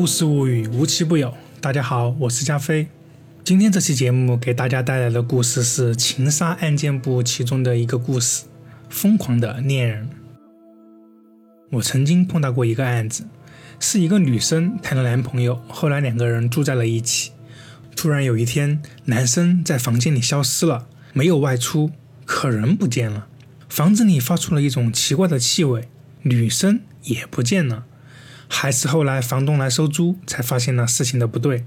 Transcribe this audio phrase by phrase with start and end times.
[0.00, 1.34] 故事物语，无奇不有。
[1.60, 2.88] 大家好，我是加菲。
[3.44, 8.44] 今天这期节目给大家带来的故事是《情杀案件簿》其中的一个故事——
[8.88, 10.08] 疯狂的恋人。
[11.72, 13.26] 我曾经碰到过一个案子，
[13.78, 17.32] 是一个女生谈了男朋友，后来两个人住在了一起。
[17.94, 21.90] 突然有一天，男生在房间里消失了，没有外出，
[22.24, 23.26] 可人不见了。
[23.68, 25.90] 房子里发出了一种奇怪的气味，
[26.22, 27.84] 女生也不见了。
[28.52, 31.64] 还是后来房东来收租，才发现了事情的不对。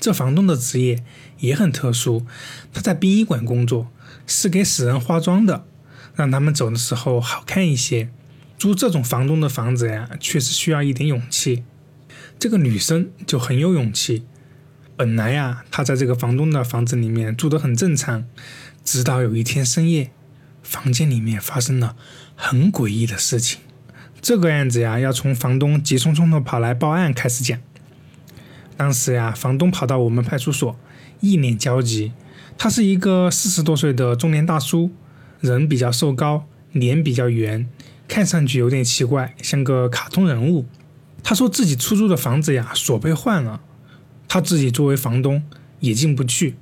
[0.00, 1.04] 这房东的职业
[1.38, 2.26] 也很特殊，
[2.72, 3.88] 他在殡仪馆工作，
[4.26, 5.66] 是给死人化妆的，
[6.14, 8.10] 让他们走的时候好看一些。
[8.58, 11.62] 租这种房东的房子呀，确实需要一点勇气。
[12.38, 14.24] 这个女生就很有勇气。
[14.96, 18.24] 本来呀，她在这个房东的房子里面住得很正常，
[18.82, 20.10] 直到有一天深夜，
[20.62, 21.96] 房间里面发生了
[22.34, 23.60] 很诡异的事情。
[24.26, 27.60] 这个案子呀，要从房东急匆匆的跑来报案开始讲。
[28.76, 30.76] 当时呀，房东跑到我们派出所，
[31.20, 32.10] 一脸焦急。
[32.58, 34.90] 他是一个四十多岁的中年大叔，
[35.38, 37.68] 人比较瘦高，脸比较圆，
[38.08, 40.66] 看上去有点奇怪，像个卡通人物。
[41.22, 43.60] 他说自己出租的房子呀，锁被换了，
[44.26, 45.44] 他自己作为房东
[45.78, 46.56] 也进不去。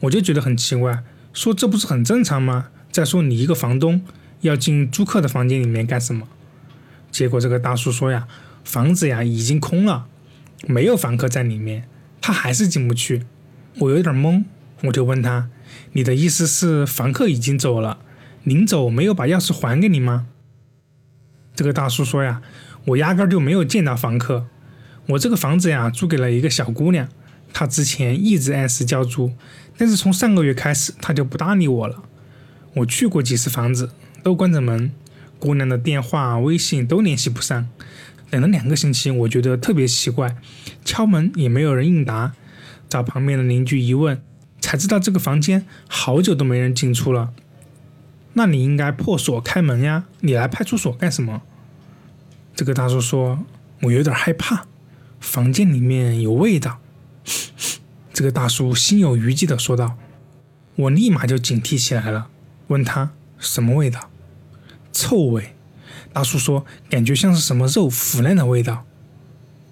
[0.00, 2.70] 我就觉得很奇怪，说这不是很正常吗？
[2.90, 4.02] 再说你一个房东
[4.40, 6.26] 要进租客的房间里面干什么？
[7.12, 8.26] 结果这个大叔说呀，
[8.64, 10.06] 房子呀已经空了，
[10.66, 11.86] 没有房客在里面，
[12.22, 13.26] 他还是进不去。
[13.78, 14.44] 我有点懵，
[14.84, 15.50] 我就问他
[15.92, 17.98] ：“你的意思是房客已经走了，
[18.42, 20.26] 临走没有把钥匙还给你吗？”
[21.54, 22.40] 这个大叔说呀
[22.86, 24.46] ：“我压根就没有见到房客，
[25.08, 27.06] 我这个房子呀租给了一个小姑娘，
[27.52, 29.32] 她之前一直按时交租，
[29.76, 32.04] 但是从上个月开始她就不搭理我了。
[32.76, 33.90] 我去过几次房子，
[34.22, 34.92] 都关着门。”
[35.42, 37.68] 姑娘的电话、微信都联系不上，
[38.30, 40.36] 等了两个星期，我觉得特别奇怪，
[40.84, 42.34] 敲门也没有人应答，
[42.88, 44.22] 找旁边的邻居一问，
[44.60, 47.32] 才知道这个房间好久都没人进出了。
[48.34, 51.42] 那你应该破锁开门呀，你来派出所干什么？
[52.54, 53.44] 这个大叔说
[53.82, 54.66] ：“我有点害怕，
[55.18, 56.78] 房间里面有味道。”
[58.14, 59.98] 这个大叔心有余悸的说道。
[60.76, 62.28] 我立马就警惕起来了，
[62.68, 64.11] 问他什么味道。
[64.92, 65.54] 臭味，
[66.12, 68.84] 大叔说感觉像是什么肉腐烂的味道。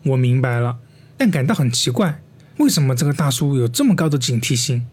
[0.05, 0.79] 我明白了，
[1.17, 2.23] 但感到很奇怪，
[2.57, 4.87] 为什么这个大叔有这么高的警惕性？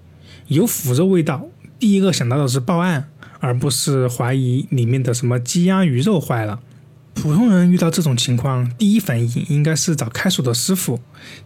[0.48, 1.48] 有腐肉味道，
[1.80, 6.62] 第一个想到的是报案，而不是怀疑里面的什么鸡鸭鱼肉坏了。
[7.14, 11.00] 普通人遇到这种情况，第一反应应该是找开锁的师傅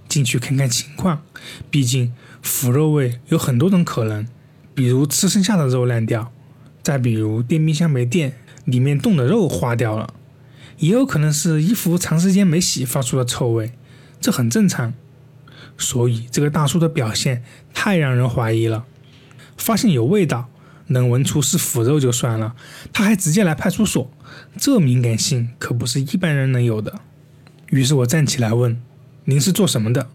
[0.09, 1.22] 进去看看情况。
[1.69, 4.28] 毕竟腐肉味有很多种可能，
[4.75, 6.31] 比如吃剩下的肉烂掉，
[6.84, 8.34] 再比如电冰箱没电。
[8.66, 10.13] 里面冻的肉化掉了，
[10.77, 13.73] 也有可能是衣服长时间没洗发出了臭味，
[14.19, 14.94] 这很正常。
[15.77, 18.85] 所以这个大叔的表现太让人怀疑了。
[19.57, 20.50] 发现有味道，
[20.88, 22.55] 能闻出是腐肉就算了，
[22.91, 24.11] 他还直接来派出所，
[24.57, 27.00] 这敏感性可不是一般人能有的。
[27.69, 28.81] 于是我站起来问
[29.25, 30.09] ：“您是做什么的？”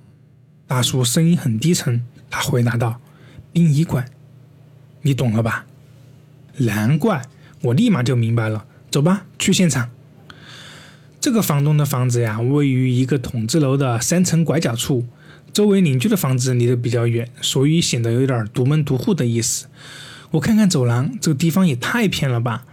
[0.66, 3.00] 大叔声音很低沉，他回答道
[3.52, 4.06] ：“殡仪馆。”
[5.02, 5.64] 你懂了吧？
[6.58, 7.22] 难怪。
[7.62, 9.90] 我立马就明白了，走吧，去现场。
[11.20, 15.04] 这个房东的房子呀，位于一个筒子楼的三层拐角处，
[15.52, 19.66] 周围邻居的房子离得比较远，所以显得有点独门独户的意思。
[20.32, 22.64] 我看看走廊，这个地方也太偏了吧！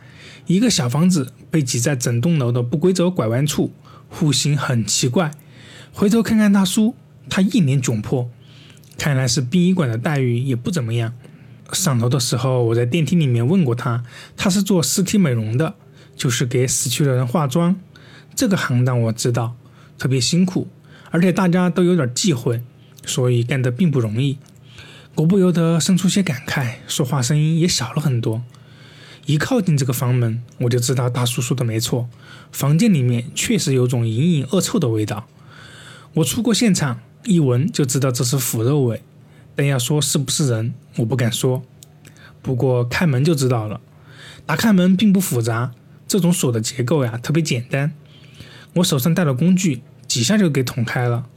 [0.45, 3.71] 一个小房子被挤在整栋楼的不规则拐弯处，
[4.09, 5.31] 户型很奇怪。
[5.91, 6.95] 回头看看大叔，
[7.29, 8.29] 他一脸窘迫，
[8.97, 11.13] 看来是殡仪馆的待遇也不怎么样。
[11.73, 14.03] 上楼的时候，我在电梯里面问过他，
[14.37, 15.75] 他是做尸体美容的，
[16.15, 17.75] 就是给死去的人化妆。
[18.35, 19.55] 这个行当我知道，
[19.97, 20.67] 特别辛苦，
[21.11, 22.61] 而且大家都有点忌讳，
[23.05, 24.37] 所以干得并不容易。
[25.15, 28.43] 我不由得生出些感慨，说话声音也小了很多。
[29.25, 32.09] 一靠近这个房门，我就知道大叔说的没错，
[32.51, 35.27] 房间里面确实有种隐隐恶臭的味道。
[36.15, 39.01] 我出过现场，一闻就知道这是腐肉味。
[39.55, 41.63] 但要说是不是人，我不敢说。
[42.41, 43.79] 不过开门就知道了。
[44.45, 45.71] 打开门并不复杂，
[46.07, 47.93] 这种锁的结构呀特别简单。
[48.73, 51.27] 我手上带了工具，几下就给捅开了。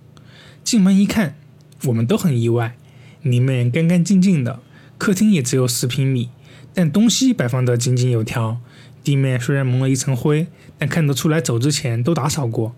[0.65, 1.37] 进门一看，
[1.85, 2.77] 我们都很意外，
[3.23, 4.61] 里面干干净净的，
[4.99, 6.31] 客厅也只有十平米，
[6.75, 8.61] 但东西摆放得井井有条。
[9.05, 10.49] 地面虽然蒙了一层灰，
[10.79, 12.75] 但看得出来走之前都打扫过。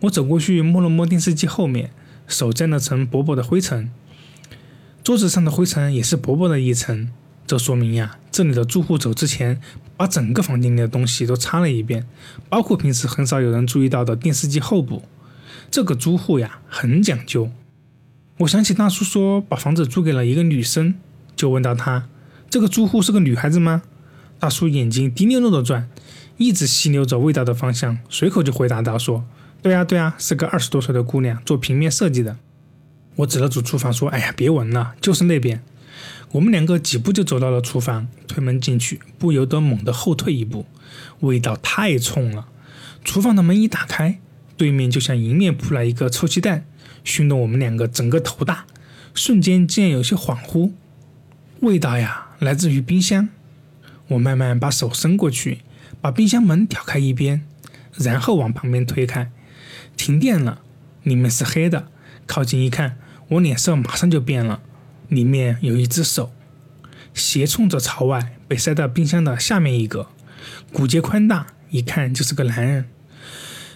[0.00, 1.90] 我走过去摸了摸电视机后面，
[2.26, 3.90] 手沾了层薄薄的灰尘。
[5.02, 7.10] 桌子上的灰尘也是薄薄的一层，
[7.46, 9.60] 这说明呀，这里的住户走之前
[9.96, 12.06] 把整个房间里的东西都擦了一遍，
[12.48, 15.02] 包括平时很少有人注意到的电视机后部。
[15.70, 17.50] 这个租户呀很讲究。
[18.38, 20.94] 我想起大叔说把房子租给了一个女生，
[21.34, 22.08] 就问到他
[22.50, 23.82] ：“这个租户是个女孩子吗？”
[24.38, 25.88] 大叔眼睛滴溜溜的转，
[26.36, 29.24] 一直吸溜着味道的方向，随口就回答道：“说，
[29.62, 32.36] 对呀对呀，是个二十多岁的姑娘，做平面设计的。”
[33.20, 35.62] 我指了指厨房说：“哎呀，别闻了，就是那边。”
[36.32, 40.64] 我们两个几步就走到了厨房，推门进去，不由得猛地后退一步，
[41.20, 42.46] 味道太冲了。
[43.04, 44.20] 厨房的门一打开，
[44.56, 46.64] 对面就像迎面扑来一个臭鸡蛋。
[47.02, 48.66] 熏得我们两个整个头大，
[49.14, 50.72] 瞬间竟然有些恍惚。
[51.60, 53.28] 味道呀，来自于冰箱。
[54.08, 55.58] 我慢慢把手伸过去，
[56.00, 57.42] 把冰箱门挑开一边，
[57.96, 59.30] 然后往旁边推开。
[59.96, 60.62] 停电了，
[61.02, 61.88] 里面是黑的。
[62.26, 62.96] 靠近一看，
[63.30, 64.60] 我脸色马上就变了。
[65.08, 66.32] 里面有一只手，
[67.14, 70.08] 斜冲着朝外，被塞到冰箱的下面一格，
[70.72, 72.88] 骨节宽大，一看就是个男人。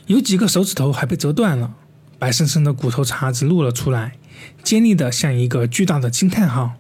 [0.07, 1.75] 有几个手指头还被折断了。
[2.19, 4.17] 白生生的骨头茬子露了出来，
[4.63, 6.75] 尖利的像一个巨大的惊叹号。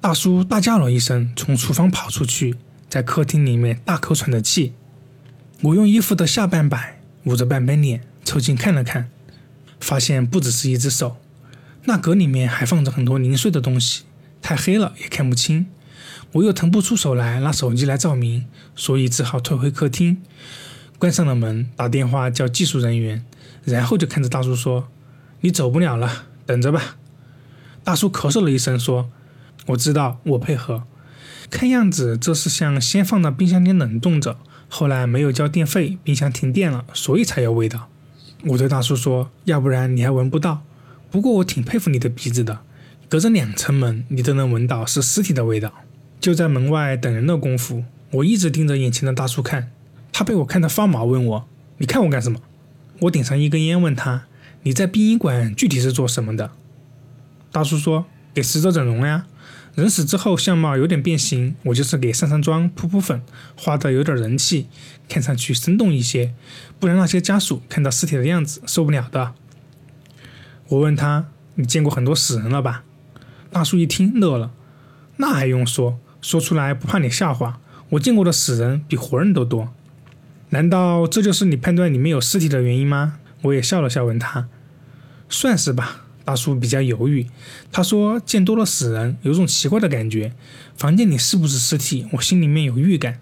[0.00, 2.56] 大叔大叫了一声，从厨房跑出去，
[2.88, 4.72] 在客厅里面大口喘着气。
[5.60, 9.08] 我用衣服的下半摆捂着半边脸，凑近看了看，
[9.78, 11.18] 发现不只是一只手，
[11.84, 14.04] 那格里面还放着很多零碎的东西，
[14.40, 15.66] 太黑了也看不清。
[16.32, 20.22] 我又腾不出手来拿手机来照明，所以只好退回客厅，
[20.98, 23.24] 关上了门，打电话叫技术人员。
[23.64, 24.88] 然后就看着大叔说
[25.42, 26.96] ：“你走不了了，等着吧。”
[27.84, 29.10] 大叔咳嗽了一声说
[29.66, 30.84] ：“我知道，我配合。
[31.50, 34.38] 看样子这是像先放到冰箱里冷冻着，
[34.68, 37.88] 后来没有交电费，冰箱停电了，所以才有味道。”
[38.46, 40.64] 我对大叔说：“要不然你还闻不到。
[41.12, 42.60] 不过我挺佩服你的鼻子的，
[43.06, 45.70] 隔着两层门你都能闻到是尸体的味道。”
[46.18, 49.70] 就在门外等人的功夫，我一直盯着眼前的大叔看，
[50.10, 52.40] 他被我看得发毛，问我：“你看我干什么？”
[53.00, 54.24] 我点上一根烟，问他
[54.62, 56.52] ：“你在殡仪馆具体是做什么的？”
[57.52, 59.26] 大叔说：“给死者整容呀，
[59.74, 63.20] 人死之后相貌有点变形，我就是给上上妆、扑扑粉，
[63.54, 64.68] 画的有点人气，
[65.10, 66.32] 看上去生动一些，
[66.78, 69.34] 不然那些家属看到尸体的样子受不了的。”
[70.72, 71.26] 我问他
[71.56, 72.84] ：“你见过很多死人了吧？”
[73.52, 74.52] 大叔一听乐了
[75.18, 75.98] ：“那还用说？
[76.22, 77.60] 说出来不怕你笑话？
[77.90, 79.74] 我见过的死人比活人都多。”
[80.48, 83.18] 难道这就是你判断里面有尸体的原因吗？
[83.42, 84.48] 我也笑了笑，问他
[85.28, 87.26] ：“算是吧。”大叔比较犹豫，
[87.70, 90.32] 他说：“见多了死人，有种奇怪的感觉。
[90.74, 92.06] 房间里是不是尸体？
[92.12, 93.18] 我心里面有预感。”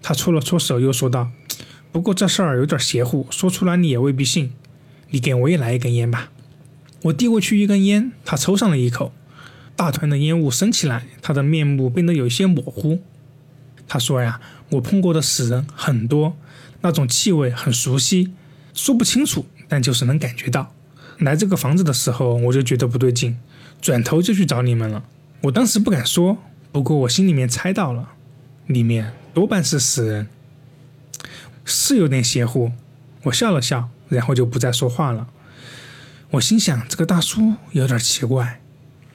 [0.00, 1.30] 他搓了搓手，又说道
[1.90, 4.52] ：“不过这事儿有点邪乎，说出来你也未必信。
[5.10, 6.30] 你给我也来一根烟吧。”
[7.04, 9.12] 我递过去一根烟，他抽上了一口，
[9.76, 13.02] 大团的烟雾升起来，他的面目变得有些模糊。
[13.86, 14.40] 他说：“呀，
[14.70, 16.36] 我碰过的死人很多。”
[16.80, 18.32] 那种气味很熟悉，
[18.72, 20.74] 说不清楚，但就是能感觉到。
[21.18, 23.38] 来这个房子的时候，我就觉得不对劲，
[23.80, 25.04] 转头就去找你们了。
[25.42, 26.38] 我当时不敢说，
[26.72, 28.12] 不过我心里面猜到了，
[28.66, 30.28] 里面多半是死人，
[31.66, 32.72] 是有点邪乎。
[33.24, 35.28] 我笑了笑，然后就不再说话了。
[36.34, 38.60] 我心想，这个大叔有点奇怪。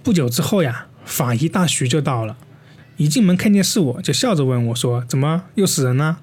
[0.04, 2.38] 不久之后呀，法医大徐就到了，
[2.95, 6.21] 一进门看见是我，就笑着问我说：“怎么又死人了？”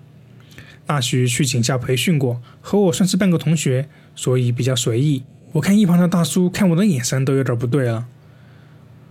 [0.87, 5.25] 大徐去警校培训过，和我算是半个同学，所以比较随意。
[5.52, 8.06] 我看一旁的大叔看我的眼神都有点不对了。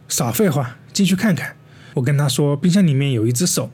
[0.08, 1.56] 少废话，进去看看。
[1.94, 3.70] 我跟他说，冰箱里面有一只手。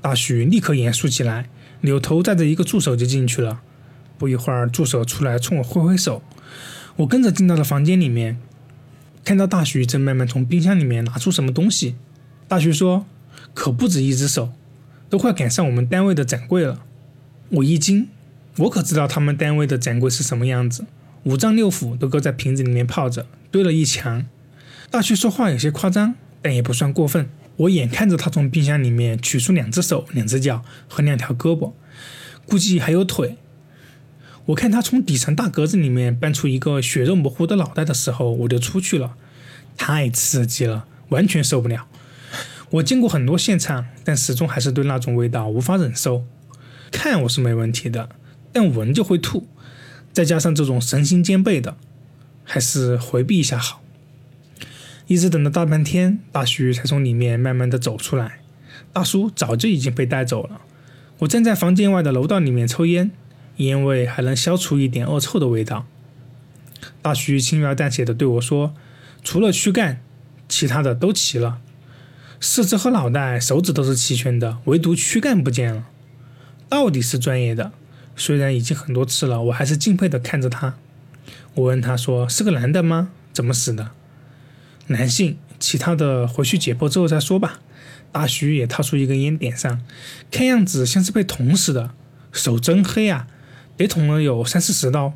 [0.00, 1.50] 大徐立刻严肃起来，
[1.82, 3.60] 扭头带着一个助手就进去了。
[4.16, 6.22] 不一会儿，助手出来冲我挥挥手，
[6.96, 8.38] 我跟着进到了房间里面，
[9.24, 11.96] 看到大徐正慢慢从冰箱里面拿出什么东西。
[12.46, 13.06] 大徐说
[13.54, 14.52] ：“可不止一只手，
[15.08, 16.82] 都快赶上我们单位的展柜了。”
[17.50, 18.08] 我一惊，
[18.58, 20.84] 我可知道他们单位的展柜是什么样子，
[21.24, 24.26] 五脏六腑都搁在瓶子里面泡着，堆了一墙。
[24.90, 27.28] 大旭说话有些夸张，但也不算过分。
[27.56, 31.72] 我眼看着他从冰箱里面取出两只手、两只脚和两条胳膊，
[32.46, 33.36] 估计还有腿。
[34.50, 39.14] 我看他从底层大格子里面搬出一个血肉模糊的脑袋的时候，我就出去了。
[39.76, 41.86] 太刺激了，完全受不了。
[42.70, 46.24] 我见过很多现场，但始终还是对那种味道无法忍受。
[46.90, 48.10] 看我是没问题的，
[48.52, 49.46] 但闻就会吐，
[50.12, 51.76] 再加上这种神心兼备的，
[52.42, 53.82] 还是回避一下好。
[55.06, 58.40] 一直等了大半天，大徐才从里面慢慢的走出来。
[58.92, 60.62] 大叔早就已经被带走了。
[61.18, 63.10] 我站在房间外的楼道里面抽烟，
[63.66, 65.86] 烟味还能消除一点恶臭的味道。
[67.02, 68.74] 大徐轻描淡写的对我说
[69.22, 70.00] ：“除了躯干，
[70.48, 71.60] 其他的都齐了，
[72.40, 75.86] 四肢和脑袋、手指都是齐全的，唯独躯干不见了。”
[76.68, 77.72] 到底是专业的，
[78.16, 80.76] 虽然已经很多次了，我还是敬佩的看着他。
[81.54, 83.10] 我问他说：“是个男的吗？
[83.32, 83.90] 怎么死的？”
[84.88, 87.60] 男性，其他的回去解剖之后再说吧。
[88.12, 89.82] 大徐也掏出一根烟点上，
[90.30, 91.92] 看样子像是被捅死的，
[92.32, 93.28] 手真黑啊，
[93.80, 95.14] 得捅了有三四十刀。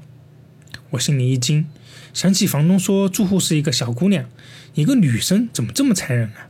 [0.93, 1.67] 我心里一惊，
[2.15, 4.25] 想起房东说住户是一个小姑娘，
[4.73, 6.49] 一个女生怎么这么残忍啊？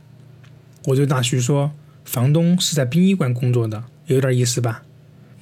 [0.85, 1.73] 我对大徐说
[2.05, 4.83] ：“房东是在殡仪馆工作的，有点意思吧？”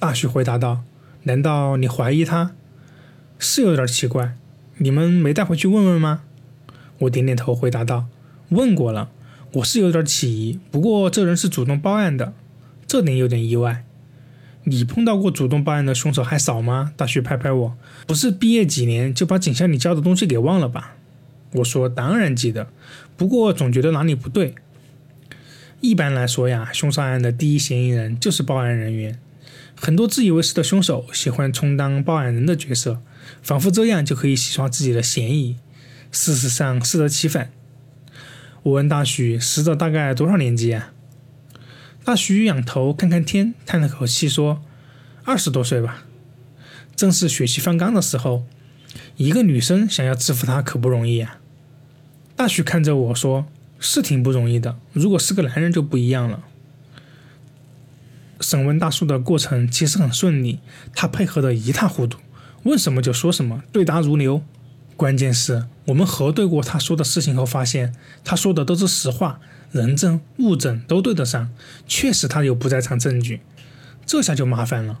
[0.00, 0.82] 大徐回答道
[1.22, 2.56] ：“难道你怀疑他？
[3.38, 4.34] 是有点奇怪，
[4.78, 6.22] 你们没带回去问问吗？”
[6.98, 8.06] 我点点头，回答道
[8.50, 9.10] ：“问过了，
[9.52, 10.58] 我是有点起疑。
[10.72, 12.34] 不过这人是主动报案的，
[12.84, 13.84] 这点有点意外。
[14.64, 20.96] 你碰到过主动报案的凶手还少吗？”大徐拍拍我：“不是毕业几年就把警校里教的东西给忘了吧？”
[21.54, 22.68] 我说：“当然记得，
[23.16, 24.54] 不过总觉得哪里不对。
[25.80, 29.18] 一般来说呀，凶杀案的第一嫌疑人就是报案人员。
[29.76, 33.02] 很多自以为是的凶手喜欢充当报案人的角色，
[33.42, 35.56] 仿佛这样就可以洗刷自己的嫌疑。”
[36.10, 37.50] 事实上适得其反。
[38.62, 40.92] 我问大徐：“死者大概多少年纪啊？”
[42.04, 44.62] 大徐仰头看看天，叹了口气说
[45.24, 46.04] ：“二十多岁吧。
[46.94, 48.44] 正是血气方刚的时候，
[49.16, 51.38] 一个女生想要制服他可不容易啊。”
[52.36, 53.46] 大徐看着我说
[53.80, 56.44] ：“是挺不容易的，如果是个男人就不一样了。”
[58.38, 60.60] 审问大叔的过程其实很顺利，
[60.94, 62.18] 他配合的一塌糊涂，
[62.64, 64.42] 问什么就说什么，对答如流。
[64.96, 69.40] 关键是我们核对过他说的事情后，发现他说的都是实话，
[69.74, 71.50] 人证物证都对得上，
[71.88, 73.40] 确实他有不在场证据。
[74.06, 75.00] 这下就麻烦了，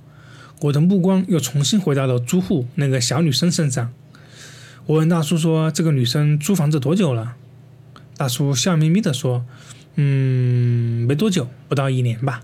[0.62, 3.92] 我的目光又重新回到了租户那个小女生身上。
[4.86, 7.36] 我问大叔说：“这个女生租房子多久了？”
[8.18, 9.46] 大叔笑眯眯地说
[9.94, 12.42] ：“嗯，没多久，不到一年吧。”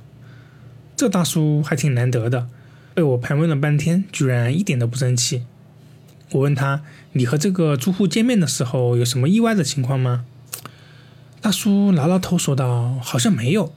[0.96, 2.46] 这大叔还挺难得的，
[2.94, 5.42] 被我盘问了半天，居然一点都不生气。
[6.30, 6.82] 我问他
[7.14, 10.26] ：“你和这个租户见面的时候有什么意外的情况吗？”
[11.40, 13.72] 大叔挠挠头说道：“好像没有。”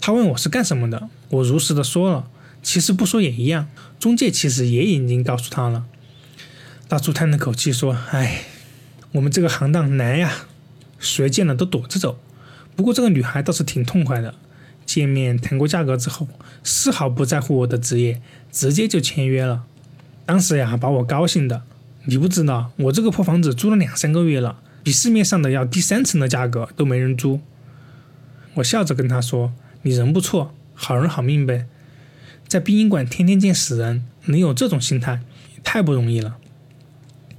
[0.00, 2.28] 他问我是干什么的，我如实的说了。
[2.62, 5.84] 其实不说也一样，中介其实也已经告诉他了。
[6.88, 8.42] 大叔叹了口气说：“唉，
[9.12, 10.32] 我们这个行当难呀，
[10.98, 12.18] 谁见了都躲着走。
[12.76, 14.34] 不过这个女孩倒是挺痛快的，
[14.86, 16.28] 见面谈过价格之后，
[16.62, 18.22] 丝毫不在乎我的职业，
[18.52, 19.64] 直接就签约了。
[20.24, 21.62] 当时呀，把我高兴的。”
[22.06, 27.40] 你不知道，我这个破房子租了两三个月了，比市面上的要低三成的价格都没人租。
[28.56, 31.66] 我笑着跟他说：“你人不错，好人好命呗。
[32.46, 35.22] 在殡仪馆天天见死人，能有这种心态，
[35.64, 36.36] 太不容易了。”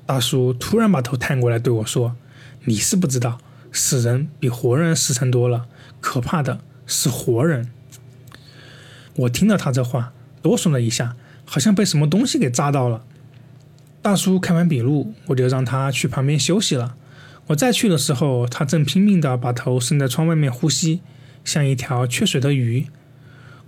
[0.08, 2.16] 大叔突然把头探过来对我说
[2.66, 3.40] ：“你是不知道，
[3.72, 5.68] 死人比活人实诚多了，
[6.02, 7.70] 可怕的是活人。”
[9.18, 13.06] 我听了他这话，哆嗦了一下，好像被什么东西给扎到了。
[14.02, 16.98] 大叔看完笔录，我就让他去旁边休息了。
[17.48, 21.02] 我再去的时候，他正拼命地把头伸在窗外面呼吸，
[21.44, 22.88] 像一条缺水的鱼。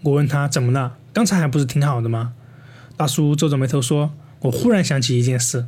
[0.02, 0.98] 我问他怎么了？
[1.14, 2.34] 刚才还不是挺好的吗？
[2.96, 5.68] 大叔皱着眉头说：“我忽然想起一件事，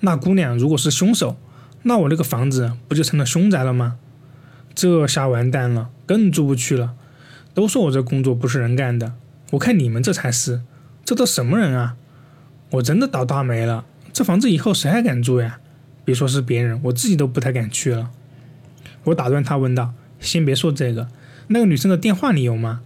[0.00, 1.36] 那姑娘如果是凶手，
[1.82, 3.96] 那我那个房子不就成了凶宅了吗？
[4.72, 6.94] 这下完蛋了，更住不去了。
[7.52, 9.14] 都说我这工作不是人干的，
[9.52, 10.62] 我看你们这才是。
[11.04, 11.96] 这都什么人啊？”
[12.70, 15.58] 我真的倒大霉了，这房子以后谁还敢住呀？
[16.04, 18.10] 别说是别人，我自己都不太敢去了。
[19.04, 21.08] 我打断他问道：“先别说这个，
[21.48, 22.80] 那个女生的电话你有吗？”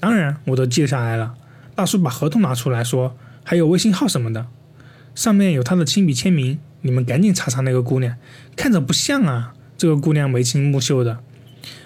[0.00, 1.34] 当然，我都记下来了。
[1.74, 4.46] 大叔把合同拿出来说：“还有微信号什么的，
[5.14, 8.16] 上面有她的亲笔签名，你们赶紧查查那个姑娘，
[8.56, 11.20] 看着不像啊，这个姑娘眉清目秀的。”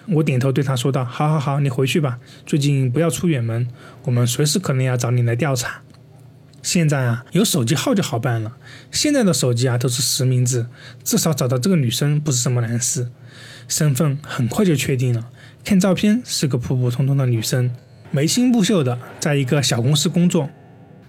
[0.06, 3.66] 我点头对他说道：“好好好，你回去吧，最近不要出远门，
[4.04, 5.80] 我们随时可能要找你来调查。”
[6.64, 8.56] 现在啊，有手机号就好办了。
[8.90, 10.66] 现在的手机啊都是实名制，
[11.04, 13.11] 至少找到这个女生不是什么难事。
[13.68, 15.28] 身份很快就确定了，
[15.62, 17.71] 看照片是个普普通通的女生，
[18.11, 20.49] 眉清目秀的，在一个小公司工作。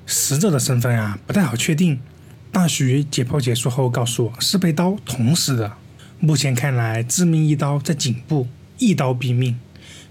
[0.05, 2.01] 死者的身份啊不太好确定。
[2.51, 5.71] 大徐解剖结束后告诉我是被刀捅死的，
[6.19, 9.57] 目前看来致命一刀在颈部，一刀毙命。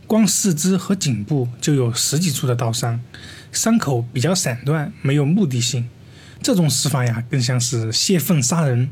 [0.07, 3.01] 光四肢和颈部就有十几处的刀伤。
[3.55, 5.89] 伤口比较散乱，没有目的性。
[6.43, 8.91] 这种死法呀，更像是泄愤杀人。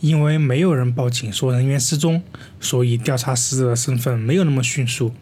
[0.00, 2.24] 因为没有人报警说人员失踪，
[2.58, 5.14] 所以调查死者的身份没有那么迅速。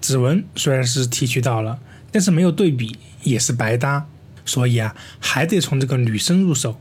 [0.00, 1.80] 指纹虽然是提取到了，
[2.12, 4.06] 但是没有对比也是白搭。
[4.44, 6.80] 所以啊，还得从这个女生入手。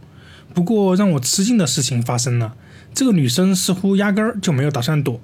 [0.54, 2.56] 不过让我吃惊的事情发生了，
[2.94, 5.20] 这个女生似乎压根儿就没有打算躲，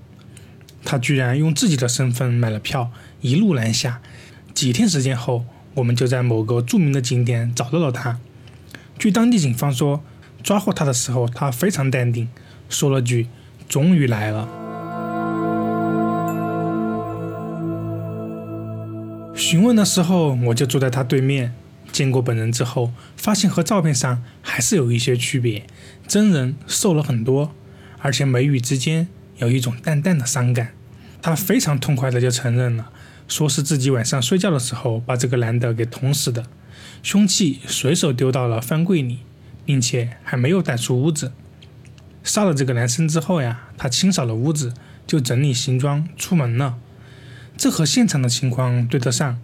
[0.84, 4.02] 她居然用自己的身份买了票，一路南下。
[4.56, 5.46] 几天时间后。
[5.78, 8.20] 我们就在某个著名的景点找到了他。
[8.98, 10.04] 据当地警方说，
[10.42, 12.28] 抓获他的时候，他非常淡定，
[12.68, 13.28] 说了句
[13.70, 14.50] ：“终于来了。”
[19.38, 21.54] 询问的时候，我就坐在他对面。
[21.92, 25.68] 见过本人之后，发现和照片上还是有一些区别，
[26.08, 27.52] 真人瘦了很多，
[28.00, 29.08] 而且眉宇之间
[29.38, 30.74] 有一种淡淡的伤感。
[31.22, 32.92] 他非常痛快的就承认了，
[33.28, 36.46] 说是自己晚上睡觉的时候把这个男的给捅死的，
[37.04, 39.20] 凶器随手丢到了饭柜里，
[39.66, 41.34] 并且还没有带出屋子。
[42.24, 44.74] 杀了这个男生之后呀，他清扫了屋子，
[45.06, 46.78] 就整理行装出门了。
[47.56, 49.40] 这和现场的情况对得上。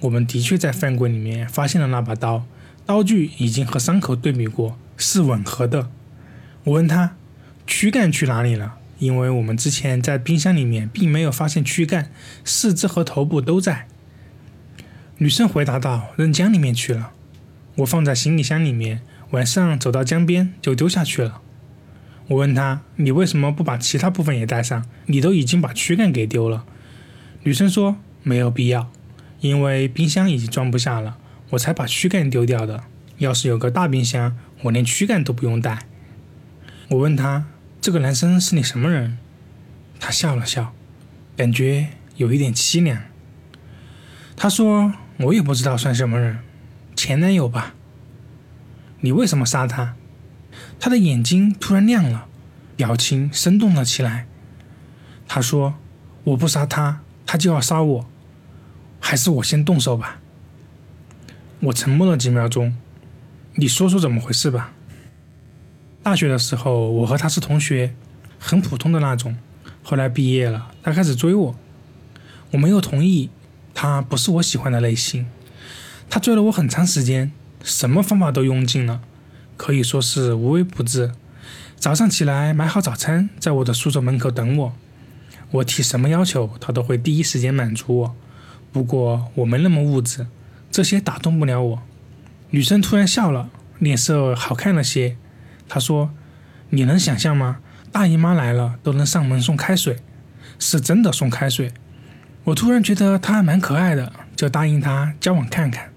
[0.00, 2.44] 我们的确在饭柜里面发现了那把刀，
[2.84, 5.88] 刀具已经和伤口对比过，是吻合的。
[6.64, 7.16] 我问他，
[7.66, 8.74] 躯干去哪里了？
[8.98, 12.10] 因为我们之前在冰箱里面并没有发现躯干，
[12.44, 13.86] 四肢和头部都在。
[15.18, 17.12] 女生回答道：“扔江里面去了。”
[17.76, 21.42] 我放在行李箱里面，晚上走到江边就丢下去了。
[22.28, 24.86] 我问他：“你为什么不把其他部分也带上？
[25.06, 26.64] 你都已经把躯干给丢了。”
[27.44, 28.90] 女生说：“没有必要。”
[29.40, 31.18] 因为冰箱已经装不下了，
[31.50, 32.84] 我才把躯干丢掉的。
[33.18, 35.86] 要是有个大冰箱，我连躯干都不用带。
[36.88, 37.46] 我问他
[37.80, 39.18] ：“这个男生是你什么人？”
[39.98, 40.74] 他笑了笑，
[41.36, 43.02] 感觉有一点凄凉。
[44.36, 46.40] 他说：“我也不知道算什么人，
[46.94, 47.74] 前男友吧。”
[49.00, 49.94] 你为什么杀他？
[50.78, 52.26] 他的眼睛突然亮了，
[52.76, 54.26] 表情生动了起来。
[55.26, 55.76] 他说
[56.24, 58.10] ：“我不杀他，他就要杀我。”
[59.00, 60.20] 还是我先动手吧。
[61.60, 62.76] 我沉默了几秒钟，
[63.54, 64.72] 你说说怎么回事吧。
[66.06, 67.92] 大学的时候，我和他是同学，
[68.38, 69.36] 很普通的那种。
[69.82, 71.56] 后来毕业了，他开始追我，
[72.52, 73.28] 我没有同意。
[73.74, 75.26] 他不是我喜欢的类型。
[76.08, 79.00] 他追了我很长时间，什么方法都用尽了，
[79.56, 81.10] 可以说是无微不至。
[81.74, 84.72] 早上起来买好早餐，在我的宿舍门口等我。
[85.50, 88.16] 我提什么要求，他都会第一时间满足我。
[88.70, 90.28] 不过我没那么物质，
[90.70, 91.82] 这些打动不了我。
[92.50, 95.16] 女生突然笑了，脸色好看了些。
[95.68, 96.10] 她说
[96.70, 97.58] ：“你能想象吗？
[97.92, 99.98] 大姨妈来了都能上门送开水，
[100.58, 101.72] 是真的送开水。”
[102.44, 105.90] 我突然觉得她还蛮可爱的，就答应她交往看看。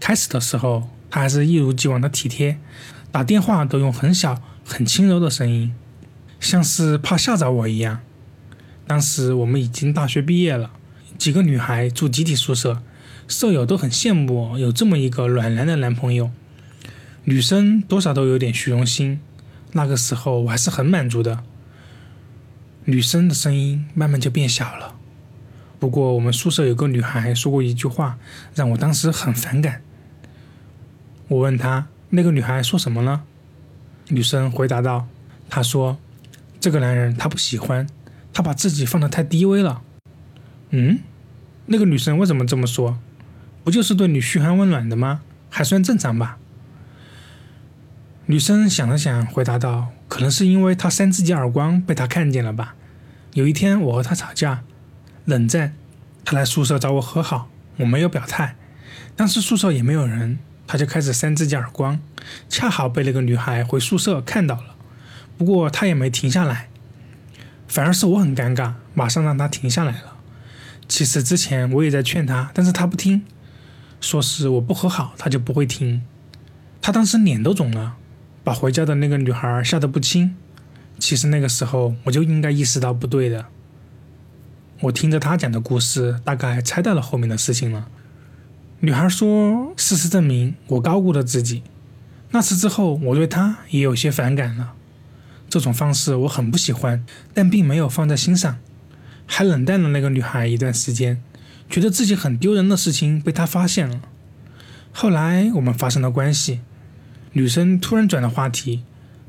[0.00, 2.58] 开始的时候，她还是一如既往的体贴，
[3.12, 5.74] 打电话都用很小很轻柔的声音，
[6.40, 8.00] 像是怕吓着我一样。
[8.86, 10.70] 当时我们已经大学毕业了。
[11.16, 12.82] 几个女孩住集体宿舍，
[13.26, 16.30] 舍友都很羡慕有这么一个暖男的男朋友。
[17.28, 19.20] 女生多少都有点虚荣心，
[19.72, 21.44] 那个时候我还是很满足的。
[22.86, 24.94] 女生的声音慢慢就变小了。
[25.78, 28.18] 不过我们宿舍有个女孩说过一句话，
[28.54, 29.82] 让我当时很反感。
[31.28, 33.24] 我问她，那个女孩说什么了？
[34.08, 35.06] 女生回答道
[35.50, 35.98] ：“她说，
[36.58, 37.86] 这个男人她不喜欢，
[38.32, 39.82] 他把自己放得太低微了。”
[40.70, 41.00] 嗯，
[41.66, 42.98] 那个女生为什么这么说？
[43.64, 45.20] 不就是对你嘘寒问暖的吗？
[45.50, 46.38] 还算正常吧。
[48.30, 52.74] 女生想了想，回答道：“可能是因为他扇自己耳光被他看见了吧。
[53.32, 54.62] 有一天我和他吵架，
[55.24, 55.72] 冷战，
[56.26, 58.56] 他来宿舍找我和好，我没有表态。
[59.16, 61.98] 当时宿舍也没有人，他就开始扇自己耳光，
[62.50, 64.76] 恰好被那个女孩回宿舍看到了。
[65.38, 66.68] 不过他也没停下来，
[67.66, 70.18] 反而是我很尴尬，马上让他停下来了。”
[70.86, 73.24] 其实之前我也在劝他，但是他不听，
[74.02, 76.02] 说是我不和好，他就不会听。
[76.82, 77.96] 他当时脸都肿了，
[78.48, 80.34] 把回家的那个女孩吓得不轻。
[80.98, 83.44] 其实那个时候我就应该意识到不对的。
[84.80, 87.88] 我听着他讲的故事，大概猜到了后面的事情了。
[88.80, 91.62] 女孩说：“事实证明，我高估了自己。
[92.30, 94.72] 那次之后，我对她也有些反感了。
[95.50, 98.56] 这种方式我很不喜欢，但并没有放在心上。”
[99.26, 101.22] 还冷淡了那个女孩一段时间，
[101.68, 104.00] 觉得自己很丢人的事情被她发现了。
[104.90, 106.60] 后来我们发生了关系，
[107.32, 108.82] 女生突然转了话题，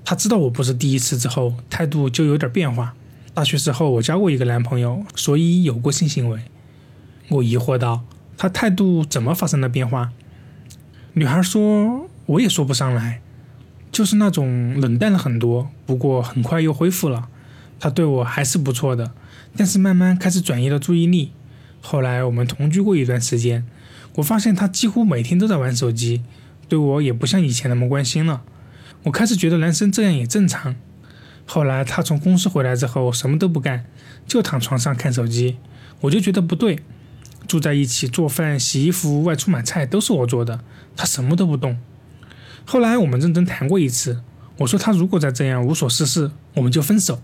[0.04, 2.94] 她知道我不是第一次之后，态度就有点变化。
[3.34, 6.42] 大学时候我交过一个男朋友，所以有过性行为。
[7.30, 8.04] 我疑惑道
[8.38, 10.12] ：“她态度怎么发生了变化？”
[11.14, 13.22] 女孩说：“我也说不上来，
[13.92, 17.30] 就是那种冷淡了很多，不过很快又恢复了。
[17.80, 19.12] 她对我还是不错的。”
[19.58, 21.32] 但是慢慢开始转移了注意力。
[21.82, 23.66] 后来我们同居过一段时间，
[24.16, 26.22] 我发现他几乎每天都在玩手机，
[26.70, 28.44] 对我也不像以前那么关心了。
[29.04, 30.76] 我开始觉得男生这样也正常。
[31.46, 33.86] 后来他从公司回来之后什么都不干，
[34.28, 35.58] 就躺床上看手机，
[36.02, 36.80] 我就觉得不对。
[37.48, 40.64] 住在一起做饭、洗衣服、外出买菜都是我做的，
[40.96, 41.80] 他什么都不动。
[42.64, 44.22] 后来我们认真谈过一次，
[44.58, 47.20] 我说他如果再这样无所事事，我们就分手。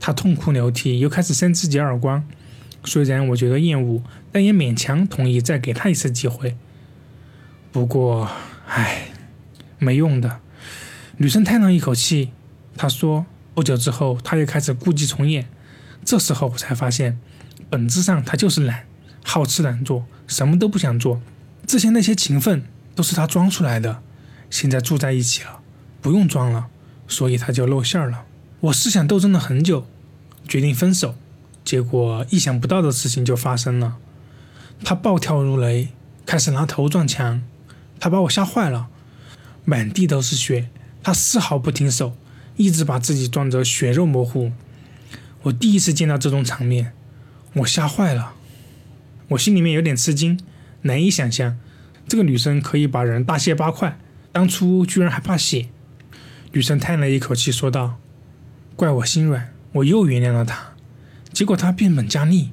[0.00, 2.24] 他痛哭流涕，又开始扇自己耳光。
[2.84, 6.56] 虽然我觉得厌恶，但也勉强同意再给他一次机会。
[7.70, 8.28] 不过，
[8.74, 9.08] 唉，
[9.78, 10.40] 没用的。
[11.18, 12.32] 女生叹了一口气，
[12.74, 15.46] 她说：“不久之后，她又开始故伎重演。
[16.06, 17.20] 这时候我才发现，
[17.68, 18.86] 本质上她就是懒，
[19.22, 21.20] 好吃懒做，什么都不想做。
[21.66, 24.00] 之前那些勤奋都是她装出来的。
[24.48, 25.60] 现在住在一起了，
[26.00, 26.68] 不用装了，
[27.06, 28.24] 所以她就露馅了。
[28.60, 29.86] 我思想斗争了很久，
[30.48, 31.14] 决定分手。
[31.62, 33.98] 结果意想不到的事情就发生了，
[34.82, 35.88] 她暴跳如雷，
[36.24, 37.42] 开始拿头撞墙。”
[38.02, 38.88] 他把我吓坏了，
[39.64, 40.70] 满地都是血，
[41.04, 42.16] 他丝毫不停手，
[42.56, 44.50] 一直把自己撞得血肉模糊。
[45.42, 46.94] 我第一次见到这种场面，
[47.52, 48.34] 我吓坏了，
[49.28, 50.36] 我心里面有点吃惊，
[50.80, 51.56] 难以想象
[52.08, 53.96] 这个女生可以把人大卸八块，
[54.32, 55.68] 当初居然还怕血。
[56.50, 58.00] 女生叹了一口气说道
[58.74, 60.72] ：“怪我心软，我又原谅了他，
[61.32, 62.50] 结果他变本加厉。”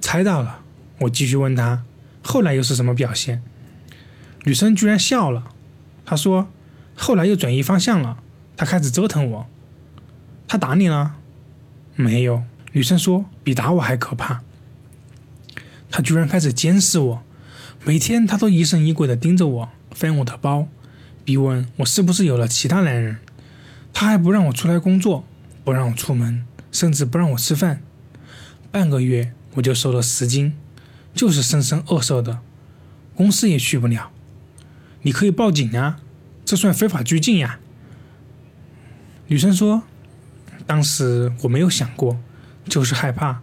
[0.00, 0.60] 猜到了，
[1.00, 1.84] 我继续问他，
[2.22, 3.42] 后来又是什么表现？
[4.44, 5.52] 女生居然笑了，
[6.04, 6.48] 她说
[6.96, 8.22] ：“后来又转移方向了，
[8.56, 9.46] 她开始折腾我。
[10.48, 11.16] 她打你了？
[11.94, 14.42] 没有。”女生说：“比打我还可怕。
[15.90, 17.22] 他居然开始监视我，
[17.84, 20.68] 每天他都疑神疑鬼的盯着我，翻我的包，
[21.24, 23.18] 逼问我是不是有了其他男人。
[23.92, 25.24] 他还不让我出来工作，
[25.64, 27.82] 不让我出门，甚至不让我吃饭。
[28.70, 30.56] 半个月我就瘦了十斤，
[31.12, 32.38] 就是生生饿瘦的，
[33.16, 34.12] 公司也去不了。”
[35.02, 36.00] 你可以报警啊，
[36.44, 37.58] 这算非法拘禁呀。
[39.28, 39.84] 女生说
[40.66, 42.20] ：“当时我没有想过，
[42.68, 43.42] 就是害怕。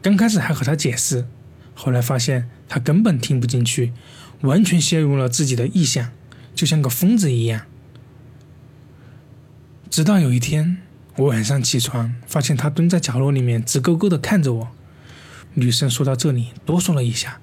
[0.00, 1.26] 刚开始还和他解释，
[1.74, 3.92] 后来发现他根本听不进去，
[4.42, 6.10] 完全陷入了自己的臆想，
[6.54, 7.62] 就像个疯子一样。
[9.88, 10.78] 直到有一天，
[11.16, 14.68] 我晚上起床，发现他蹲在角落里面，直勾勾的看着我。”
[15.54, 17.40] 女生说到这里，哆嗦了一下，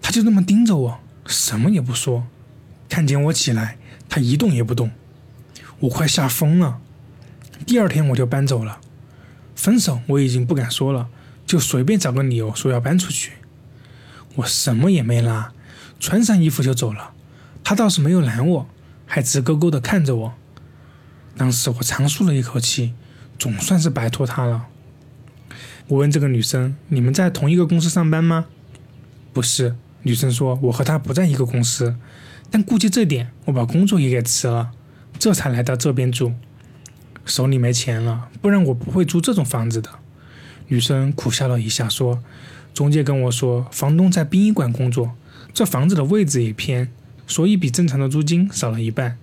[0.00, 2.26] 他就那么盯着我，什么也不说。
[2.92, 4.90] 看见我起来，他一动也不动，
[5.80, 6.78] 我快吓疯了。
[7.64, 8.82] 第二天我就搬走了，
[9.56, 11.08] 分手我已经不敢说了，
[11.46, 13.32] 就随便找个理由说要搬出去。
[14.34, 15.54] 我什么也没拿，
[15.98, 17.14] 穿上衣服就走了。
[17.64, 18.68] 他倒是没有拦我，
[19.06, 20.34] 还直勾勾的看着我。
[21.34, 22.92] 当时我长舒了一口气，
[23.38, 24.66] 总算是摆脱他了。
[25.88, 28.48] 我问这个女生：“你们在同一个公司上班吗
[29.32, 31.96] ？”“不是。”女生说：“我和他不在一个公司。”
[32.52, 34.70] 但顾及这点，我把工作也给辞了，
[35.18, 36.34] 这才来到这边住。
[37.24, 39.88] 手里没钱了，不然我不会租这种房子的。
[40.68, 42.22] 女生苦笑了一下，说
[42.74, 45.12] ：“中介跟我说，房东在殡仪馆工作，
[45.54, 46.90] 这房子的位置也偏，
[47.26, 49.16] 所以比正常的租金少了一半。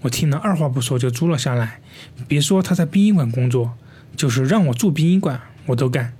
[0.00, 1.80] 我听了，二话不说就租了下来。
[2.26, 3.74] 别说他在殡仪馆工作，
[4.16, 6.14] 就是让我住殡仪馆，我都干。”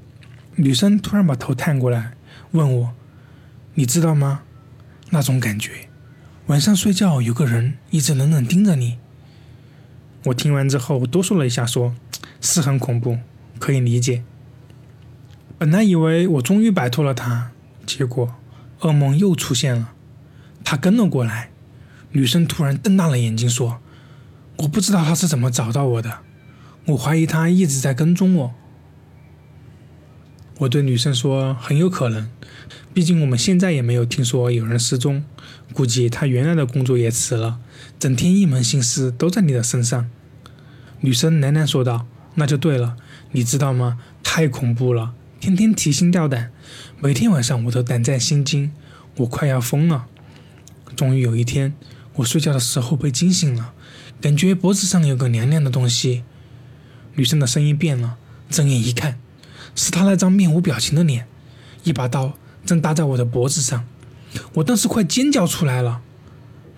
[0.55, 2.13] 女生突然把头探过来，
[2.53, 2.95] 问我
[3.75, 4.43] ：“你知道吗？
[5.11, 5.73] 那种感觉？”
[6.47, 8.99] 晚上睡觉，有个人一直冷冷盯着你。
[10.27, 11.97] 我听完之后哆嗦了一下，说
[12.41, 13.19] ：“是很恐怖，
[13.59, 14.23] 可以理解。”
[15.59, 17.51] 本来以为我终于摆脱了他，
[17.85, 18.37] 结果
[18.81, 19.93] 噩梦又出现了。
[20.63, 21.51] 他跟了过来，
[22.13, 23.81] 女生突然瞪大了眼睛说
[24.59, 26.19] ：“我不知道他是怎么找到我的，
[26.87, 28.55] 我怀疑他一直在跟踪我。”
[30.59, 32.31] 我对女生说：“很有可能，
[32.97, 35.23] 毕竟我们现在也没有听说有人失踪，
[35.75, 37.61] 估计他原来的工作也辞了，
[37.99, 40.09] 整天一门心思都在你的身上。”
[41.01, 42.07] 女生喃喃说道
[42.37, 42.97] ：“那就对了，
[43.33, 43.99] 你知道吗？
[44.23, 46.51] 太恐怖了，天天提心吊胆，
[46.99, 48.73] 每天晚上我都胆战心惊，
[49.17, 50.07] 我快要疯了。
[50.97, 51.75] 终于有一天，
[52.15, 53.75] 我睡觉的时候被惊醒了，
[54.23, 56.25] 感觉脖子上有个凉凉的东西。”
[57.17, 58.17] 女生的声音变了，
[58.49, 59.19] 睁眼一看。
[59.75, 61.27] 是他那张面无表情的脸，
[61.85, 63.87] 一把刀正搭在我的脖子上，
[64.55, 66.03] 我当时快尖叫出来了，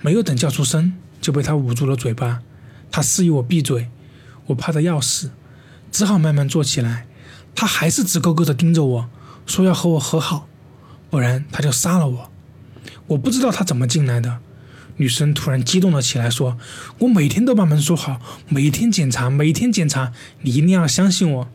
[0.03, 2.42] 没有等叫出声，就被他捂住了嘴巴。
[2.90, 3.88] 他示意我闭嘴，
[4.46, 5.31] 我怕的要死，
[5.90, 7.07] 只好慢慢坐起来。
[7.55, 9.11] 他还是直勾勾的盯着我，
[9.46, 10.46] 说要和我和好，
[11.11, 12.31] 不然他就杀了我。
[13.09, 14.38] 我不知道他怎么进来的。
[15.01, 16.59] 女生突然激动了起来，说
[16.98, 21.48] ：“我每天都把门锁好，每天检查，每天检查，你一定要相信我。”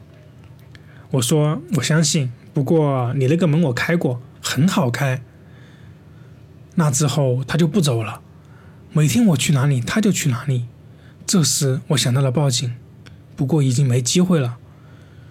[1.11, 5.23] 我说我相信，不过你那个门我开过，很好开。
[6.75, 8.21] 那之后他就不走了，
[8.91, 10.67] 每天我去哪里他就去哪里。
[11.25, 12.75] 这时我想到了报警，
[13.35, 14.57] 不过已经没机会了。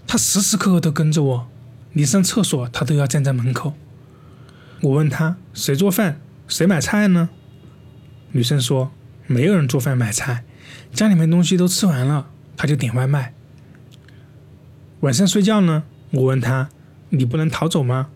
[0.07, 1.49] 他时时刻刻都跟着我，
[1.93, 3.75] 你上厕所他都要站在门口。
[4.81, 7.31] 我问他谁做饭谁买菜呢？
[8.33, 8.91] 女生说
[9.27, 10.45] 没有人做饭买菜，
[10.93, 13.35] 家里面东西都吃完了，他就点外卖。
[15.01, 16.69] 晚上睡觉呢，我问他
[17.13, 18.09] ：“你不能逃走吗？”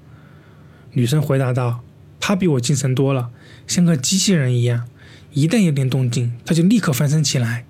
[0.92, 1.80] 女生回答道
[2.18, 3.30] ：“他比我精神多了，
[3.66, 4.88] 像个机器人一样，
[5.32, 7.64] 一旦有点动静，他就立刻翻身起来，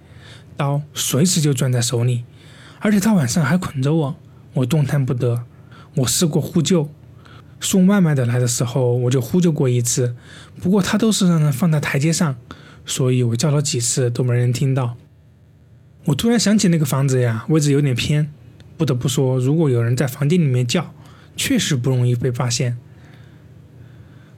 [0.57, 2.25] 刀随时就攥在手里，
[2.81, 4.17] 而且他晚上还捆着我，
[4.55, 5.45] 我动弹不得。
[5.97, 6.89] 我试过呼救，
[7.61, 10.15] 送外卖的来的时候我就呼救过一次，
[10.61, 12.37] 不过他都是让人放在台阶上，
[12.85, 14.97] 所以我叫了几次都没人听到。
[16.05, 18.31] 我突然想起那个房子呀，位置有点偏。”
[18.79, 20.93] 不得不说，如果有人在房间里面叫，
[21.37, 22.79] 确实不容易被发现。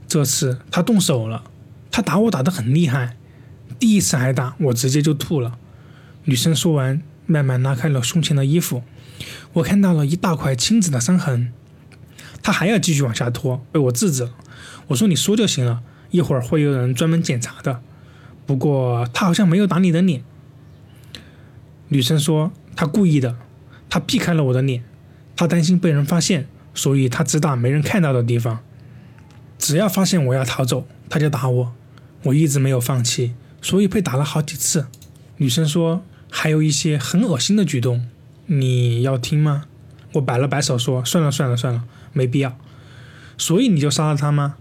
[0.07, 1.45] 这次他动手了，
[1.91, 3.17] 他打我打得很厉害，
[3.79, 5.59] 第一次挨打我直接就吐了。
[6.25, 8.83] 女生说完，慢慢拉开了胸前的衣服，
[9.55, 11.53] 我看到了一大块青紫的伤痕。
[12.43, 14.35] 他还要继续往下拖，被我制止了。
[14.89, 17.83] 我说：“你说就行了，一会儿会有人专门检查的。”
[18.47, 20.23] 不过他好像没有打你的脸。
[21.89, 23.37] 女生说：“他故意的。”
[23.91, 24.83] 他避开了我的脸，
[25.37, 26.47] 他担心被人发现，
[26.79, 28.61] 所以他只打没人看到的地方。
[29.59, 31.75] 只要发现我要逃走，他就打我。
[32.23, 34.87] 我一直没有放弃，所以被打了好几次。
[35.39, 38.09] 女生说还有一些很恶心的举动，
[38.47, 39.65] 你要听吗？
[40.13, 42.57] 我摆了摆手说算了算了算了，没必要。
[43.37, 44.55] 所以你就杀了他吗？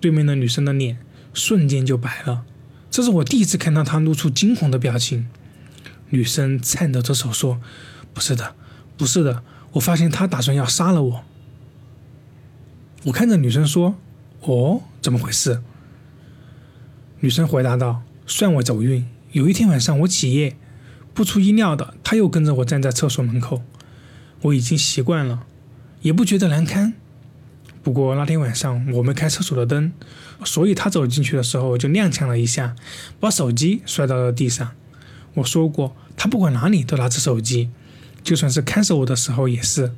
[0.00, 0.96] 对面的女生的脸
[1.34, 2.46] 瞬间就白了，
[2.90, 5.28] 这是我第一次看到她露出惊恐的表情。
[6.08, 7.60] 女生颤抖着手说。
[8.14, 8.54] 不是的，
[8.98, 9.42] 不是的，
[9.72, 11.24] 我发现他打算要杀了我。
[13.04, 13.96] 我看着女生说
[14.42, 15.62] ：“哦，怎么回事？”
[17.20, 20.56] 女生回答道：“算我走运，有一天晚上我起夜，
[21.14, 23.62] 不出意料的，他又跟着我站在厕所门口。
[24.42, 25.46] 我已经习惯了，
[26.02, 26.94] 也不觉得难堪。
[27.82, 29.92] 不过那天晚上我没开厕所的灯，
[30.44, 32.76] 所以他走进去的时候就踉跄了一下，
[33.18, 34.70] 把手机摔到了地上。
[35.34, 37.70] 我说过，他不管哪里都拿着手机。”
[38.22, 39.92] 就算是看守我的时候也是，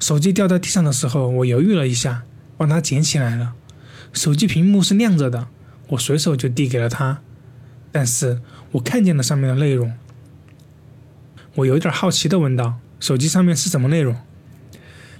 [0.00, 2.22] 手机掉在地上的时候，我犹豫了一下，
[2.56, 3.54] 帮他捡起来了。
[4.12, 5.48] 手机屏幕是亮着的，
[5.88, 7.20] 我随手就递给了他。
[7.90, 8.40] 但是
[8.72, 9.92] 我看见了上面的内容，
[11.54, 14.16] 我有点好奇的问道：“手机上面是什么内容？”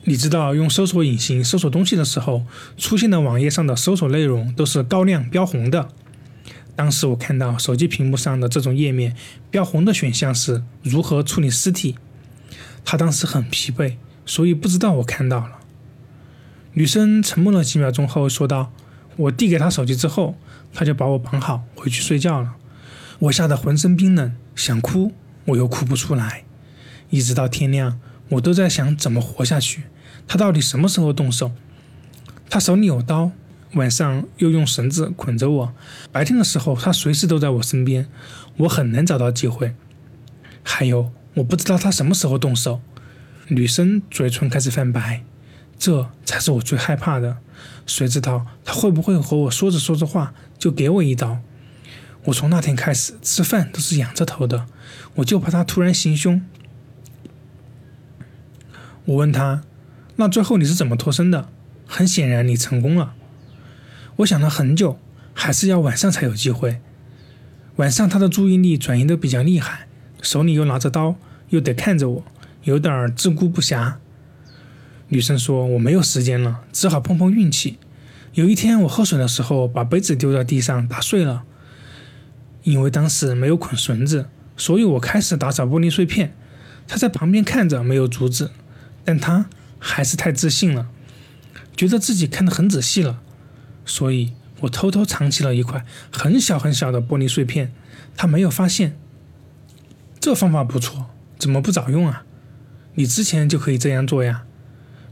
[0.04, 2.44] 你知道用搜索引擎搜索东西的时候，
[2.76, 5.88] 出现的网页上的搜索内容都是高亮标红的。
[6.74, 9.14] 当时我看到手机屏幕上的这种页面
[9.50, 11.96] 标红的选项是如何处理尸体。
[12.84, 15.60] 他当时很疲惫，所以不知道我看到了。
[16.74, 18.72] 女生沉默了几秒钟后说道
[19.16, 20.36] ：“我递给他手机之后，
[20.72, 22.54] 他就把我绑好，回去睡觉了。
[23.18, 25.12] 我吓得浑身冰冷，想哭，
[25.44, 26.44] 我又哭不出来。
[27.10, 29.84] 一直到天亮，我都在想怎么活下去。
[30.26, 31.52] 他到底什么时候动手？
[32.48, 33.32] 他手里有刀，
[33.74, 35.74] 晚上又用绳子捆着我，
[36.10, 38.08] 白天的时候他随时都在我身边，
[38.56, 39.74] 我很难找到机会。
[40.62, 42.80] 还有。”我不知道他什么时候动手。
[43.48, 45.24] 女生嘴唇开始泛白，
[45.78, 47.38] 这才是我最害怕的。
[47.86, 51.38] 谁知道他会不会和我说着说着话就给我一刀？
[52.24, 54.66] 我从那天开始吃饭都是仰着头的，
[55.16, 56.40] 我就怕他突然行凶。
[59.04, 59.64] 我问他
[60.16, 61.48] ：“那最后你是怎么脱身的？”
[61.84, 63.14] 很显然你成功了。
[64.16, 64.98] 我想了很久，
[65.34, 66.80] 还是要晚上才有机会。
[67.76, 69.88] 晚上他的注意力转移的比较厉害。
[70.22, 71.16] 手里又拿着刀，
[71.50, 72.24] 又得看着我，
[72.62, 73.96] 有点自顾不暇。
[75.08, 77.78] 女生说：“我没有时间了，只好碰碰运气。
[78.32, 81.42] 有一天我喝水的时候，把杯子丢在地上，打碎了。
[82.62, 86.34] 因为当时没有捆绳子，所以我开始打扫玻璃碎片。
[86.86, 88.48] 他在旁边看着，没有阻止，
[89.04, 90.88] 但他还是太自信了，
[91.76, 93.20] 觉得自己看得很仔细了，
[93.84, 97.72] 所以我偷偷藏起了一块很小很小的玻璃碎片，
[98.16, 98.96] 他没有发现。”
[100.22, 101.06] 这方法不错，
[101.36, 102.22] 怎么不早用啊？
[102.94, 104.44] 你之前就可以这样做呀。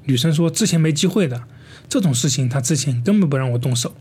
[0.04, 1.42] 女生说之前没机会的，
[1.88, 3.96] 这种事情她之前根本不让我动手，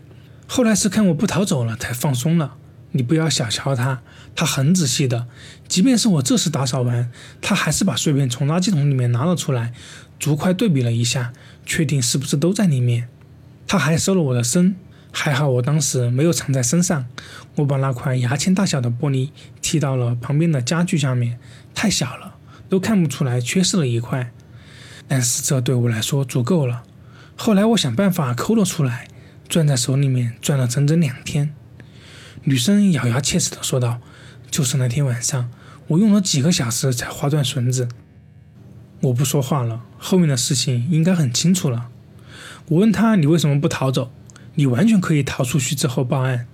[0.45, 2.57] 后来是看我不逃走了才放松了。
[2.91, 4.03] 你不要小瞧她，
[4.35, 5.25] 她很仔细的，
[5.67, 9.73] 即便是我这时打扫完，她还是把碎片从垃圾桶里面拿了出来，
[10.19, 11.33] 逐块对比了一下，
[11.65, 13.09] 确定是不是都在里面。
[13.65, 14.75] 她还收了我的身。
[15.11, 17.07] 还好我当时没有藏在身上，
[17.55, 19.29] 我把那块牙签大小的玻璃
[19.61, 21.39] 踢到了旁边的家具下面，
[21.73, 22.35] 太小了，
[22.69, 24.31] 都看不出来缺失了一块。
[25.07, 26.83] 但是这对我来说足够了。
[27.35, 29.07] 后来我想办法抠了出来，
[29.49, 31.55] 攥在手里面攥了整整两天。
[32.43, 33.99] 女生咬牙切齿地说道
[34.51, 35.49] ：“就是那天晚上，
[35.87, 37.89] 我用了几个小时才划断绳子。”
[39.01, 41.89] 我不说话了，后面的事情应该很清楚了。
[42.67, 44.11] 我问他：“你为什么不逃走？”
[44.59, 46.45] 你完全可以逃出去之后报案。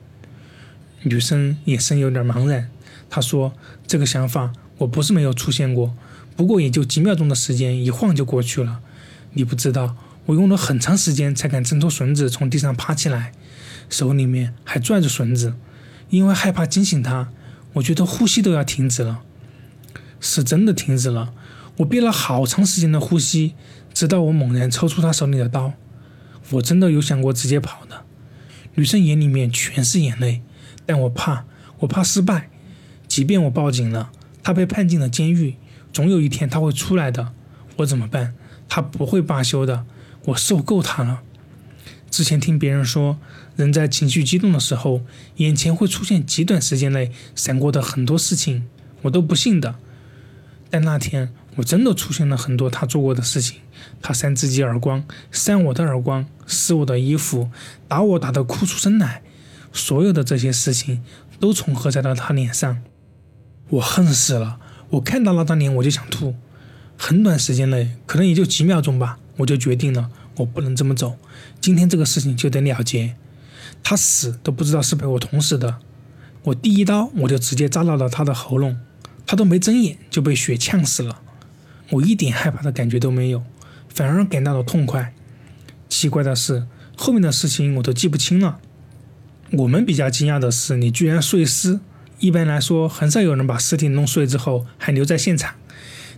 [1.02, 2.70] 女生眼神有点茫然，
[3.10, 3.54] 她说
[3.88, 5.96] ：“这个想法我不是没有出现过，
[6.36, 8.82] 不过也就几秒钟的时间，一晃就过去了。
[9.34, 13.32] 你不知道，我用了很长时间才敢挣脱绳子，从地上爬起来，
[13.90, 15.56] 手里面还拽着绳子，
[16.12, 17.30] 因为害怕惊醒他，
[17.74, 19.22] 我觉得呼吸都要停止了。
[20.20, 21.34] 是真的停止了，
[21.78, 23.56] 我憋了好长时间的呼吸，
[23.96, 25.74] 直到我猛然抽出他手里的刀。
[26.52, 28.06] 我真的有想过直接跑的。”
[28.76, 30.42] 女生眼里面全是眼泪，
[30.86, 31.46] 但我怕，
[31.80, 32.50] 我怕失败。
[33.08, 34.12] 即便我报警了，
[34.44, 35.56] 他被判进了监狱，
[35.94, 37.32] 总有一天他会出来的。
[37.78, 38.36] 我怎么办？
[38.68, 39.86] 他不会罢休的。
[40.26, 41.22] 我受够他了。
[42.10, 43.18] 之前听别人说，
[43.56, 45.02] 人在情绪激动的时候，
[45.38, 48.68] 眼前会出现极短时间内闪过的很多事情，
[49.04, 49.76] 我都不信的。
[50.70, 53.60] 但那天我真的出现了很多他做过的事情。
[54.02, 57.50] 他扇自己耳光，扇我的耳光，撕我的衣服，
[57.88, 59.22] 打我打得哭出声来。
[59.74, 61.04] 所有的这些事情
[61.40, 62.82] 都重合在了他脸上。
[63.70, 64.60] 我恨死了！
[64.92, 66.36] 我看到那张脸我就想吐。
[66.98, 71.18] 很短时间内，可能也就几秒钟吧，我就决定了，我不能这么走。
[71.60, 73.16] 今天这个事情就得了结。
[73.84, 75.80] 他死都不知道是被我捅死的。
[76.44, 78.78] 我第一刀我就直接扎到了他的喉咙，
[79.26, 81.22] 他都没睁眼就被血呛死了。
[81.90, 83.44] 我一点害怕的感觉都没有。
[83.96, 85.14] 反而感到了痛快。
[85.88, 88.60] 奇怪的是，后面的事情我都记不清了。
[89.52, 91.80] 我们比较惊讶的是，你居然碎尸。
[92.20, 95.56] 一般来说，很少有人把尸体弄碎之后还留在现场。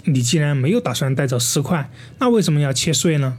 [0.06, 3.38] 你既然没有打算带走尸块，那为什么要切碎呢？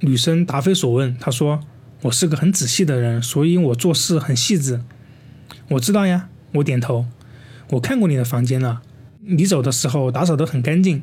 [0.00, 1.16] 女生答非所问。
[1.18, 1.60] 她说
[2.02, 4.82] ：“我是个很仔细的人，所以我做事很细致。”
[5.70, 7.06] 我知道呀，我点头。
[7.70, 8.82] 我看过你的房间了，
[9.20, 11.02] 你走的时候打扫得很干净。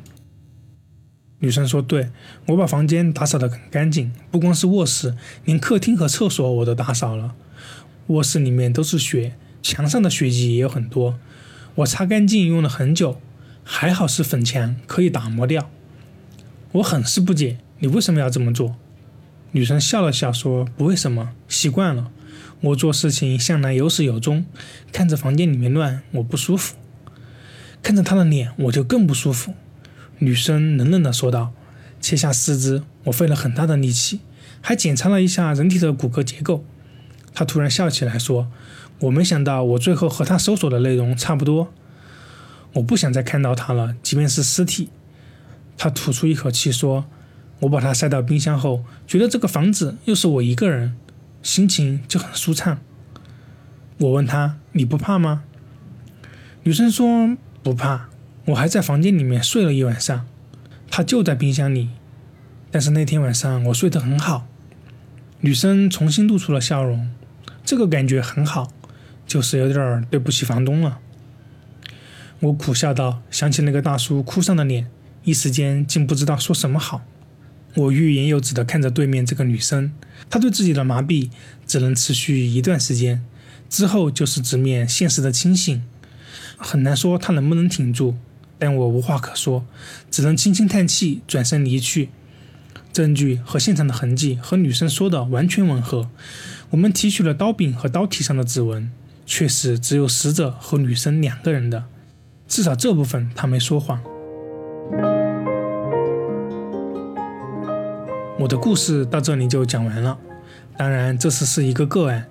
[1.40, 2.10] 女生说：“对，
[2.46, 7.34] 我把房间打扫得很干净，不光是卧室，连客厅和厕所我都打扫了。
[8.08, 11.18] 卧室里面都是血，墙上的血迹也有很多，
[11.76, 13.20] 我擦干净用了很久，
[13.64, 15.70] 还好是粉墙，可以打磨掉。
[16.72, 18.76] 我很是不解，你为什么要这么做？”
[19.52, 22.10] 女生笑了笑说：“不为什么，习惯了。
[22.60, 24.44] 我做事情向来有始有终，
[24.92, 26.76] 看着房间里面乱，我不舒服；
[27.82, 29.54] 看着她的脸，我就更不舒服。”
[30.20, 31.52] 女生冷冷地说道
[32.00, 34.20] ：“切下四肢，我费了很大的力气，
[34.60, 36.64] 还检查了一下人体的骨骼结构。”
[37.32, 38.50] 她突然笑起来说
[39.00, 41.72] ：“我没想到，我最后和他搜索的内容差不多。
[42.74, 44.90] 我不想再看到他了，即便是尸体。”
[45.78, 47.06] 她吐出一口气说
[47.60, 50.94] ：“我把他塞到冰箱后，觉得这个房子又是我一个人，
[51.42, 52.78] 心情就很舒畅。”
[53.96, 55.44] 我问她：“你不怕吗？”
[56.64, 58.09] 女生说：“不怕。”
[58.46, 60.26] 我还在房间里面睡了一晚上，
[60.90, 61.90] 他就在冰箱里。
[62.70, 64.46] 但是那天晚上我睡得很好。
[65.40, 67.10] 女生重新露出了笑容，
[67.64, 68.72] 这个感觉很好，
[69.26, 70.98] 就是有点对不起房东了。
[72.40, 74.90] 我苦笑道，想起那个大叔哭丧的脸，
[75.24, 77.02] 一时间竟不知道说什么好。
[77.74, 79.92] 我欲言又止地看着对面这个女生，
[80.28, 81.30] 她对自己的麻痹
[81.66, 83.24] 只能持续一段时间，
[83.68, 85.82] 之后就是直面现实的清醒，
[86.56, 88.16] 很难说她能不能挺住。
[88.60, 89.64] 但我无话可说，
[90.10, 92.10] 只能轻轻叹气，转身离去。
[92.92, 96.10] 证据和现场的痕迹和女生说的完全吻合。
[96.70, 98.92] 我们提取了刀柄和刀体上的指纹，
[99.24, 101.84] 确实只有死者和女生两个人的，
[102.46, 104.00] 至少这部分他没说谎。
[108.40, 110.18] 我的故事到这里就讲完了。
[110.76, 112.28] 当然，这次是一个个案，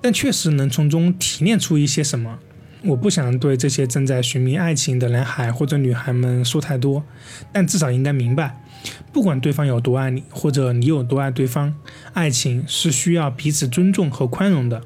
[0.00, 2.38] 但确实能从中提炼出一些什么。
[2.82, 7.04] 我不想对这些正在寻觅爱情的男孩或者女孩们说太多，
[7.52, 8.64] 但至少应该明白，
[9.12, 11.74] 不管对方有多爱你，或者你有多爱对方，
[12.14, 14.82] 爱情是需要彼此尊重和宽容的，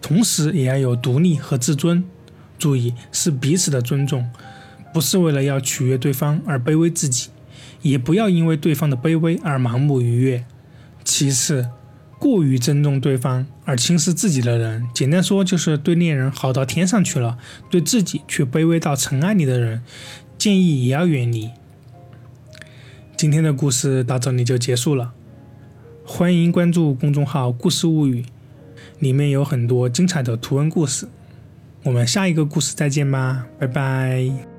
[0.00, 2.04] 同时也要有独立和自尊。
[2.56, 4.30] 注意，是彼此的尊重，
[4.92, 7.30] 不是为了要取悦对方而卑微自己，
[7.82, 10.44] 也不要因为对方的卑微而盲目愉悦。
[11.02, 11.68] 其次。
[12.24, 17.36] 过于尊重对方而轻视自己的人，简单说就是对恋人好到天上去了，
[17.70, 19.82] 对自己却卑微到尘埃里的人，
[20.38, 21.50] 建议也要远离。
[23.14, 25.12] 今天的故事到这里就结束了，
[26.06, 28.24] 欢迎关注公众号“故事物语”，
[28.98, 31.06] 里面有很多精彩的图文故事。
[31.82, 34.53] 我们下一个故事再见吧，拜拜。